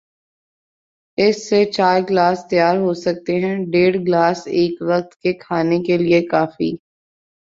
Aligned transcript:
اس 1.17 1.49
سے 1.49 1.63
چار 1.65 1.99
گلاس 2.09 2.39
تیار 2.49 2.75
ہوسکتے 2.77 3.33
ہیں، 3.39 3.55
ڈیڑھ 3.71 3.97
گلاس 3.97 4.47
ایک 4.51 4.81
وقت 4.81 5.11
کے 5.21 5.33
کھانے 5.33 5.79
کے 5.83 5.97
لئے 5.97 6.21
کافی 6.27 6.69
ہیں۔ 6.71 6.77